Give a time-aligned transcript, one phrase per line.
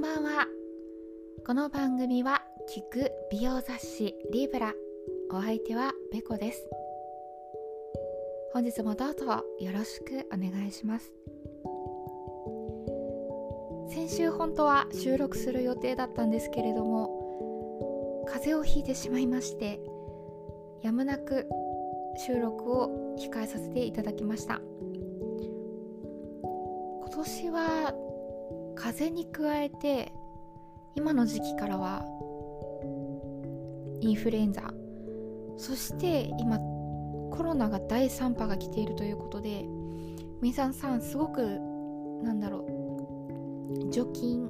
[0.00, 0.46] んばんは。
[1.46, 2.40] この番組は
[2.74, 4.72] 聞く美容雑誌リーブラ。
[5.30, 6.66] お相手はベコです。
[8.54, 11.12] 本日もどうぞよろしくお願いします。
[13.90, 19.82] 先週本当は収録する予定だったんですけれども風邪をひいてしまいまして
[20.80, 21.46] やむなく
[22.26, 24.62] 収録を控えさせていただきました。
[26.42, 28.09] 今年は
[28.80, 30.12] 風に加えて
[30.94, 32.02] 今の時期からは
[34.00, 34.72] インフルエンザ
[35.58, 36.58] そして今
[37.30, 39.64] コロナが第3波が来ているということで
[40.40, 41.42] 皆さんすごく
[42.22, 42.66] なんだろ
[43.86, 44.48] う除菌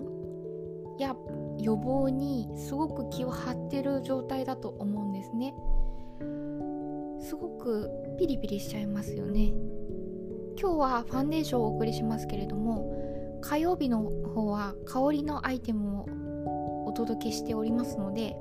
[0.99, 1.16] や
[1.59, 5.55] 予防にすごく気を張ってる状態だと思うんですね。
[7.21, 9.52] すごくピリピリしちゃいますよね。
[10.59, 13.10] 今日はファンデーションをお送りしますけれども
[13.43, 14.02] 火曜日の
[14.35, 18.37] 方は香りのアイテムをお届けしておりますので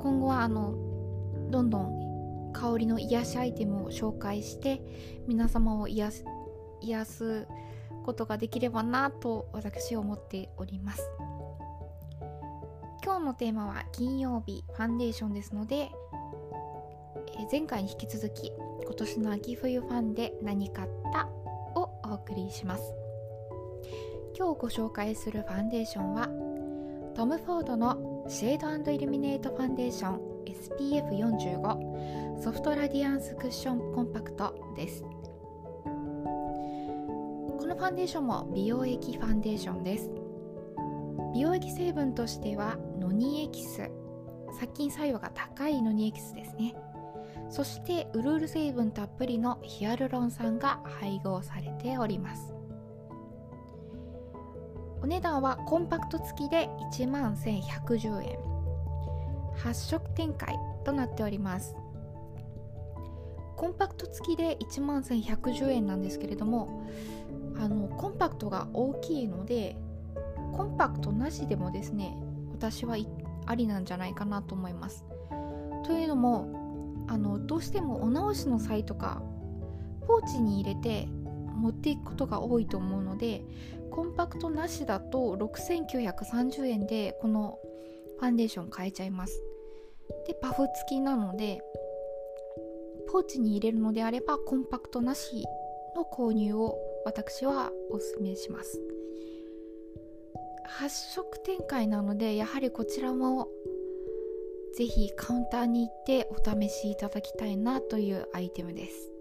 [0.00, 0.74] 今後はあの
[1.50, 4.80] どんどん香りの癒しアイテムを紹介して
[5.26, 6.24] 皆様を癒す
[6.80, 7.48] 癒す
[8.04, 11.02] ことができればなと私は思っております。
[13.02, 15.90] 今日のテーマは金曜日ファンデーションですので
[17.50, 18.50] 前回に引き続き
[18.82, 21.28] 今年の秋冬ファンで何買った
[21.78, 23.03] をお送りします。
[24.36, 26.28] 今日ご紹介するファンデーションは
[27.14, 35.02] トム・フォードのシェードイルミネートファンデーション SPF45 ソフトラディアンスクッションコンパクトです。
[35.02, 35.08] こ
[37.64, 40.10] のファンデーションも美容液ファンデーションです。
[41.32, 43.88] 美容液成分としてはノニエキス。
[44.58, 46.74] 殺菌作用が高いノニエキスですね。
[47.50, 52.53] そしてウルール成分たっぷりのヒアルロン酸が配合されております。
[55.04, 58.38] お値段はコンパクト付きで1万1110円。
[59.58, 61.76] 8色展開となっております。
[63.54, 66.86] コンパクト付きで1万1110円なんですけれども
[67.58, 69.76] あのコンパクトが大きいので
[70.54, 72.16] コンパクトなしでもですね
[72.52, 72.96] 私は
[73.44, 75.04] ありなんじゃないかなと思います。
[75.84, 79.20] というのもあのどうしてもお直しの際とか
[80.06, 81.08] ポーチに入れて
[81.54, 83.42] 持っていくことが多いと思うので
[83.90, 87.58] コンパクトなしだと6930円でこの
[88.18, 89.42] ファンデーション買えちゃいます。
[90.26, 91.62] でパフ付きなので
[93.10, 95.44] ポーチに入れるのであればコンパクトなし
[95.96, 98.80] の購入を私はおすすめします。
[100.80, 103.48] 8色展開なのでやはりこちらも
[104.76, 109.13] ぜひカウンターに行ってお試しいただきたいなというアイテムです。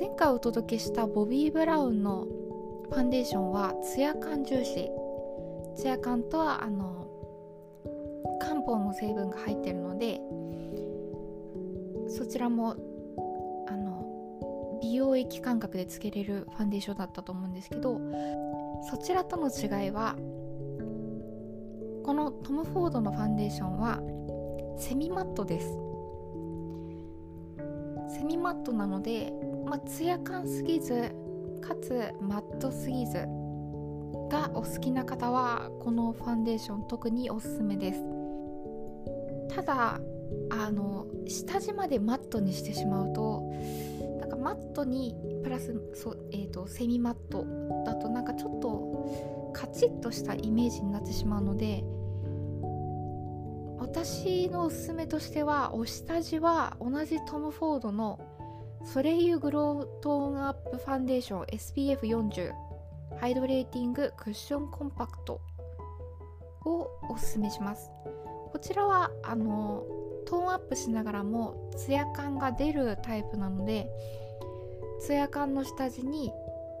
[0.00, 2.26] 前回お届けしたボビー・ブラウンの
[2.88, 4.88] ファンデーションはツヤ感重視。
[5.76, 7.06] ツヤ感とはあの
[8.40, 10.18] 漢方の成分が入ってるので
[12.08, 12.76] そちらも
[13.68, 18.00] あの美容液感覚でつけれるファンデーションだったと思うんですけど
[18.90, 20.16] そちらとの違いは
[22.06, 24.00] このトム・フォードのファンデーションは
[24.78, 25.89] セミマットです。
[28.14, 29.32] セミマットなので
[29.70, 31.12] まあ、ツヤ感すぎず
[31.60, 33.18] かつマットすぎず
[34.28, 38.02] がお好きな方はこのファンデーション特におすすめです。
[39.54, 40.00] ただ
[40.50, 43.42] あの下地までマットにしてしまうと
[44.18, 47.44] なんかマットにプラスそ、えーと、セミマット
[47.84, 51.84] だとなんかちょっとカチッとしたイメージになってしまうので
[53.92, 58.20] 私のおすすめとしてはお下地は同じトム・フォードの
[58.84, 62.52] ソレイユグロートーンアップファンデーション SPF40
[63.18, 65.40] ハイドレーティングクッションコンパクト
[66.64, 67.90] をおすすめします。
[68.52, 69.84] こちらはあの
[70.24, 73.90] トーンアップしながらもツヤ感が出るタイプなので
[75.00, 76.30] ツヤ感の下地に、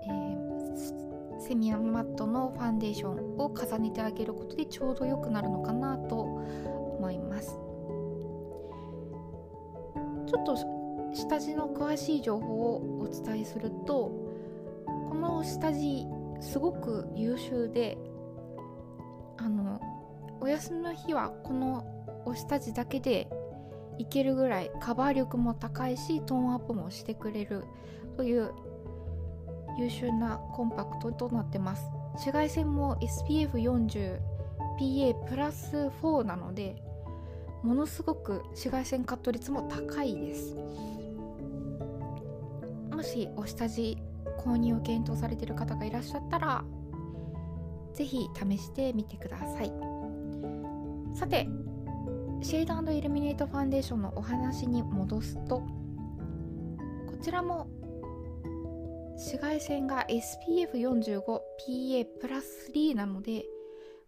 [0.06, 6.09] えー、セミアマットのファンデーションを重ねてあげることでちょうど良くなるのかなと
[10.30, 10.56] ちょっと
[11.12, 14.12] 下地の詳しい情報をお伝えすると
[14.86, 16.06] この下地
[16.40, 17.98] すごく優秀で
[19.38, 19.80] あの
[20.40, 21.84] お休みの日はこの
[22.24, 23.28] お下地だけで
[23.98, 27.64] いけるぐらいカバー力も高いしトーンアップもしてくれる
[28.16, 28.52] という
[29.80, 31.82] 優秀なコンパクトとなってます。
[32.12, 36.76] 紫外線も SPF40PA プラス4なので
[37.62, 40.56] ものすごく紫外線カット率も高いです。
[42.90, 43.98] もしお下地
[44.38, 46.64] 購入を検討されている方がいらっしゃったら
[47.94, 49.72] ぜひ試してみてください。
[51.14, 51.48] さて
[52.42, 55.68] シェードイルミネートファンデーションのお話に戻すとこ
[57.20, 57.68] ちらも
[59.16, 63.44] 紫外線が SPF45PA+3 なので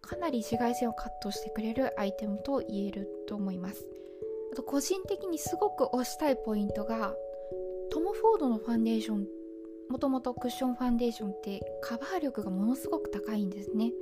[0.02, 3.86] かなり紫外線をカットしてくれるアイテムと言えると思います。
[4.52, 7.14] あと個人的にすごく推したいポイントが
[7.90, 9.26] トム・フォードのファンデーション
[9.88, 13.92] もともとクッションファンデーションってカバー力がものすごく高いんですね。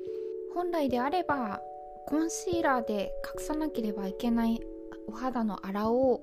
[0.55, 1.61] 本来であれば
[2.06, 4.61] コンシーラーで隠さなければいけない
[5.06, 6.20] お肌のあらを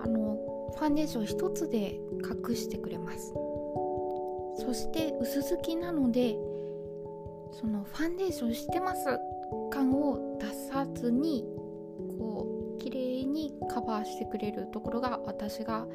[0.00, 2.00] あのファンデーション一つで
[2.48, 3.32] 隠してくれます。
[4.64, 6.36] そして薄付きなので
[7.52, 9.04] そのファンデーションしてます
[9.70, 11.44] 感を出さずに
[12.18, 15.86] こう綺麗にカバーしてくれるところが私が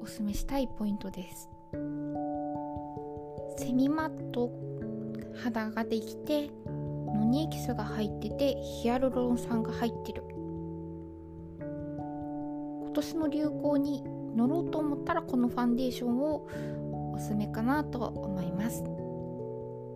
[0.00, 1.48] おすすめしたいポイントです。
[3.56, 4.52] セミマット
[5.42, 10.22] 肌ができてノニエキスが入っててヒアルロン酸が入ってる。
[12.82, 14.04] 今年の流行に
[14.36, 16.46] 乗ろうと思ったらこのファンデーションを
[17.14, 18.97] おすすめかなと思います。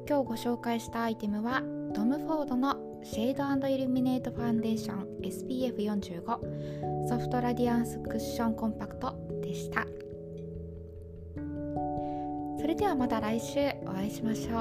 [0.09, 1.63] 今日ご紹介したアイテムは
[1.95, 9.87] トム・フォードのシェードイルミネートファンデーション SPF45 ソフトラディアンスクッションコンパクトでした。
[12.61, 14.59] それではまた来週お会いしましょ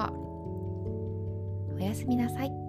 [1.73, 1.75] う。
[1.75, 2.60] おやすみなさい。